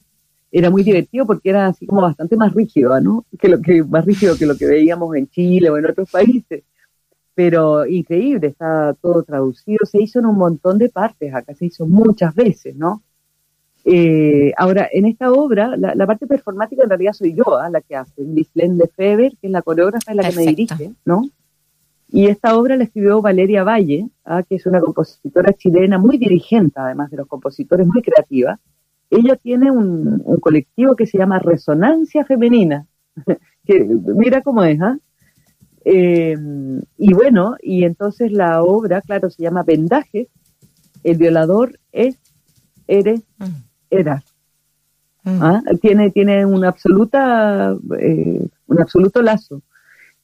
Era 0.51 0.69
muy 0.69 0.83
divertido 0.83 1.25
porque 1.25 1.49
era 1.49 1.65
así 1.65 1.87
como 1.87 2.03
bastante 2.03 2.37
más 2.37 2.53
rígido, 2.53 3.01
¿no? 3.01 3.25
Que 3.39 3.47
lo 3.47 3.59
que 3.59 3.83
más 3.83 4.05
rígido 4.05 4.37
que 4.37 4.45
lo 4.45 4.55
que 4.55 4.67
veíamos 4.67 5.15
en 5.15 5.27
Chile 5.27 5.71
o 5.71 5.77
en 5.79 5.87
otros 5.87 6.07
países 6.11 6.61
pero 7.33 7.85
increíble, 7.85 8.47
está 8.47 8.93
todo 9.01 9.23
traducido, 9.23 9.79
se 9.85 10.01
hizo 10.01 10.19
en 10.19 10.25
un 10.25 10.37
montón 10.37 10.77
de 10.77 10.89
partes, 10.89 11.33
acá 11.33 11.55
se 11.55 11.65
hizo 11.65 11.85
muchas 11.87 12.35
veces, 12.35 12.75
¿no? 12.75 13.01
Eh, 13.83 14.51
ahora, 14.57 14.87
en 14.91 15.05
esta 15.05 15.31
obra, 15.31 15.75
la, 15.75 16.05
parte 16.05 16.27
performática 16.27 16.83
en 16.83 16.89
realidad 16.89 17.13
soy 17.13 17.33
yo 17.33 17.57
¿ah? 17.57 17.69
la 17.69 17.81
que 17.81 17.95
hace, 17.95 18.23
Lislén 18.23 18.77
Lefebvre, 18.77 19.31
que 19.41 19.47
es 19.47 19.51
la 19.51 19.63
coreógrafa, 19.63 20.11
es 20.11 20.17
la 20.17 20.29
que 20.29 20.35
me 20.35 20.45
dirige, 20.45 20.91
¿no? 21.03 21.23
Y 22.09 22.27
esta 22.27 22.57
obra 22.57 22.75
la 22.75 22.83
escribió 22.83 23.21
Valeria 23.21 23.63
Valle, 23.63 24.09
¿ah? 24.25 24.43
que 24.43 24.55
es 24.55 24.65
una 24.65 24.81
compositora 24.81 25.53
chilena 25.53 25.97
muy 25.97 26.17
dirigente, 26.17 26.73
además 26.79 27.09
de 27.09 27.17
los 27.17 27.27
compositores, 27.27 27.87
muy 27.87 28.01
creativa. 28.01 28.59
Ella 29.09 29.35
tiene 29.37 29.71
un, 29.71 30.21
un 30.23 30.39
colectivo 30.39 30.95
que 30.95 31.07
se 31.07 31.17
llama 31.17 31.39
Resonancia 31.39 32.25
Femenina, 32.25 32.85
que 33.65 33.83
mira 33.83 34.41
cómo 34.41 34.63
es, 34.63 34.79
¿ah? 34.81 34.99
Eh, 35.83 36.37
y 36.97 37.13
bueno, 37.13 37.55
y 37.61 37.83
entonces 37.83 38.31
la 38.31 38.63
obra, 38.63 39.01
claro, 39.01 39.29
se 39.29 39.43
llama 39.43 39.63
Vendajes. 39.63 40.27
El 41.03 41.17
violador 41.17 41.79
es, 41.91 42.17
eres, 42.87 43.21
mm. 43.39 43.45
eras. 43.89 44.23
Mm. 45.23 45.43
¿Ah? 45.43 45.61
Tiene, 45.81 46.11
tiene 46.11 46.45
una 46.45 46.69
absoluta, 46.69 47.75
eh, 47.99 48.47
un 48.67 48.81
absoluto 48.81 49.21
lazo. 49.21 49.61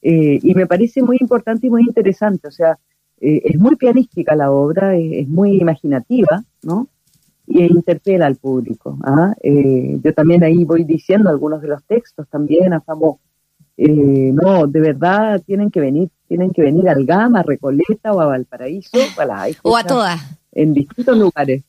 Eh, 0.02 0.40
y 0.42 0.54
me 0.54 0.68
parece 0.68 1.02
muy 1.02 1.18
importante 1.20 1.68
y 1.68 1.70
muy 1.70 1.84
interesante. 1.84 2.48
O 2.48 2.52
sea, 2.52 2.78
es 3.20 3.58
muy 3.58 3.76
pianística 3.76 4.36
la 4.36 4.52
obra, 4.52 4.96
es, 4.96 5.28
muy 5.28 5.60
imaginativa, 5.60 6.44
¿no? 6.62 6.88
Y 7.48 7.64
interpela 7.64 8.28
al 8.28 8.36
público. 8.36 8.96
¿ah? 9.04 9.34
yo 9.44 10.14
también 10.14 10.44
ahí 10.44 10.66
voy 10.66 10.84
diciendo 10.84 11.30
algunos 11.32 11.62
de 11.64 11.70
los 11.70 11.84
textos 11.86 12.28
también, 12.30 12.74
a 12.74 12.82
favor 12.82 13.18
eh, 13.78 14.32
no, 14.34 14.66
de 14.66 14.80
verdad 14.80 15.42
tienen 15.46 15.70
que 15.70 15.80
venir, 15.80 16.10
tienen 16.28 16.52
que 16.52 16.64
venir 16.64 16.90
al 16.90 17.06
Gama, 17.06 17.42
a 17.42 17.44
Recoleta 17.44 18.12
o 18.12 18.20
a 18.20 18.26
Valparaíso, 18.26 18.98
o 19.62 19.78
a 19.78 19.84
todas. 19.84 20.20
En 20.52 20.74
distintos 20.74 21.16
lugares. 21.16 21.64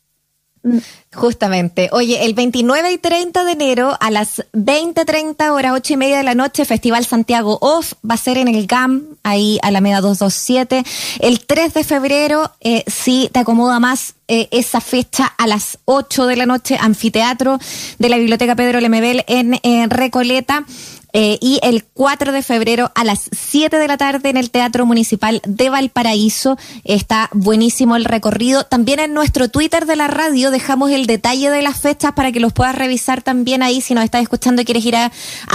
Justamente. 1.15 1.88
Oye, 1.93 2.25
el 2.25 2.35
29 2.35 2.93
y 2.93 2.99
30 2.99 3.45
de 3.45 3.53
enero 3.53 3.97
a 4.00 4.11
las 4.11 4.45
20.30 4.53 5.50
horas, 5.50 5.73
8 5.75 5.93
y 5.93 5.97
media 5.97 6.19
de 6.19 6.25
la 6.25 6.35
noche, 6.35 6.65
Festival 6.65 7.05
Santiago 7.05 7.59
Off 7.61 7.93
va 8.09 8.15
a 8.15 8.19
ser 8.19 8.38
en 8.38 8.49
el 8.49 8.67
GAM, 8.67 9.05
ahí 9.23 9.59
Alameda 9.62 10.00
227. 10.00 10.85
El 11.21 11.41
3 11.41 11.75
de 11.75 11.85
febrero, 11.85 12.53
eh, 12.61 12.85
si 12.87 13.31
te 13.33 13.41
acomoda 13.41 13.79
más 13.79 14.15
eh, 14.27 14.49
esa 14.50 14.81
fecha, 14.81 15.27
a 15.38 15.47
las 15.47 15.79
8 15.85 16.27
de 16.27 16.37
la 16.37 16.47
noche, 16.47 16.77
anfiteatro 16.79 17.59
de 17.99 18.09
la 18.09 18.19
Biblioteca 18.19 18.57
Pedro 18.57 18.81
Lemebel 18.81 19.25
en 19.27 19.91
Recoleta. 19.91 20.65
Eh, 21.12 21.38
y 21.41 21.59
el 21.62 21.85
4 21.85 22.33
de 22.33 22.43
febrero 22.43 22.93
a 22.95 23.05
las 23.05 23.31
7 23.33 23.79
de 23.79 23.88
la 23.88 23.97
tarde 23.97 24.29
en 24.29 24.37
el 24.37 24.50
Teatro 24.50 24.85
Municipal 24.85 25.41
de 25.47 25.71
Valparaíso. 25.71 26.59
Está 26.85 27.31
buenísimo 27.33 27.97
el 27.97 28.05
recorrido. 28.05 28.65
También 28.65 29.00
en 29.00 29.15
nuestro 29.15 29.49
Twitter 29.49 29.87
de 29.87 29.97
la 29.97 30.09
radio 30.09 30.50
dejamos 30.50 30.91
el 30.91 31.07
detalle 31.07 31.50
de 31.50 31.62
las 31.62 31.81
fechas 31.81 32.12
para 32.12 32.31
que 32.31 32.41
los 32.41 32.53
puedas 32.53 32.75
revisar 32.75 33.23
también 33.23 33.62
ahí 33.62 33.81
si 33.81 33.95
nos 33.95 34.05
estás 34.05 34.23
escuchando 34.23 34.62
y 34.62 34.65
quieres 34.65 34.85
ir 34.85 34.97
a, 34.97 35.11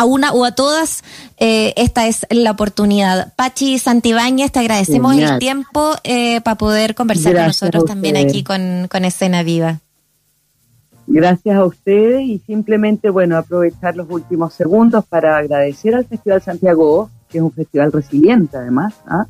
una 0.05 0.31
o 0.33 0.45
a 0.45 0.53
todas. 0.53 1.03
Eh, 1.37 1.73
esta 1.77 2.07
es 2.07 2.25
la 2.29 2.51
oportunidad. 2.51 3.33
Pachi 3.35 3.77
Santibáñez, 3.77 4.51
te 4.51 4.59
agradecemos 4.59 5.15
el 5.15 5.37
tiempo 5.39 5.95
eh, 6.03 6.41
para 6.41 6.57
poder 6.57 6.95
conversar 6.95 7.33
con 7.35 7.45
nosotros 7.45 7.85
también 7.85 8.17
aquí 8.17 8.43
con, 8.43 8.87
con 8.89 9.05
Escena 9.05 9.43
Viva. 9.43 9.79
Gracias 11.07 11.55
a 11.55 11.65
ustedes 11.65 12.21
y 12.21 12.39
simplemente, 12.39 13.09
bueno, 13.09 13.37
aprovechar 13.37 13.95
los 13.95 14.09
últimos 14.09 14.53
segundos 14.53 15.05
para 15.05 15.37
agradecer 15.37 15.95
al 15.95 16.05
Festival 16.05 16.41
Santiago, 16.41 17.09
que 17.29 17.39
es 17.39 17.43
un 17.43 17.51
festival 17.51 17.91
resiliente 17.91 18.57
además, 18.57 18.93
¿ah? 19.05 19.25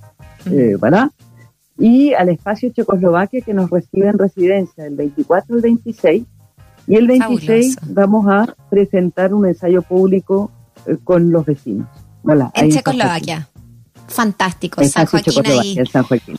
eh, 0.46 0.78
¿verdad? 0.80 1.10
Y 1.78 2.14
al 2.14 2.30
Espacio 2.30 2.70
Checoslovaquia 2.70 3.42
que 3.42 3.54
nos 3.54 3.70
recibe 3.70 4.08
en 4.08 4.20
residencia 4.20 4.86
el 4.86 4.96
24 4.96 5.56
y 5.56 5.58
el 5.58 5.62
26. 5.62 6.24
Y 6.86 6.96
el 6.96 7.08
26 7.08 7.78
vamos 7.88 8.28
a 8.28 8.54
presentar 8.70 9.34
un 9.34 9.48
ensayo 9.48 9.82
público 9.82 10.52
eh, 10.86 10.98
con 11.04 11.32
los 11.32 11.46
vecinos. 11.46 11.88
en 12.54 12.72
Checoslovaquia. 12.72 13.50
Fantástico. 14.08 14.84
San 14.84 15.06
Joaquín 15.08 15.46
ahí. 15.48 15.86
San 15.88 16.04
Joaquín 16.04 16.38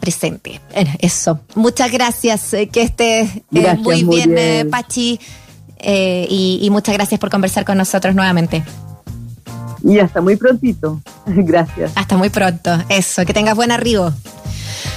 presente. 0.00 0.60
Eso. 0.98 1.40
Muchas 1.54 1.90
gracias. 1.90 2.52
Eh, 2.54 2.68
que 2.68 2.82
esté 2.82 3.20
eh, 3.20 3.76
muy, 3.78 4.04
bien, 4.04 4.36
eh, 4.36 4.64
Pachi. 4.64 5.18
y, 5.80 6.58
y 6.62 6.70
muchas 6.70 6.94
gracias 6.94 7.20
por 7.20 7.30
conversar 7.30 7.64
con 7.64 7.78
nosotros 7.78 8.14
nuevamente. 8.14 8.62
Y 9.84 9.98
hasta 9.98 10.20
muy 10.20 10.36
prontito. 10.36 11.00
Gracias. 11.26 11.92
Hasta 11.94 12.16
muy 12.16 12.30
pronto. 12.30 12.70
Eso. 12.88 13.24
Que 13.24 13.32
tengas 13.32 13.54
buen 13.54 13.70
arribo. 13.70 14.12